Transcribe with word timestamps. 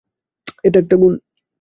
এটা 0.63 0.77
একটা 0.79 0.95
গুণ! 1.01 1.13